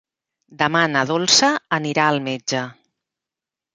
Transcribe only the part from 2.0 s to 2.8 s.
al metge.